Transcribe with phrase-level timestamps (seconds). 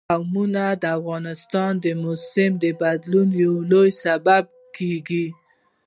[0.09, 4.43] قومونه د افغانستان د موسم د بدلون یو لوی سبب
[4.77, 5.27] کېږي.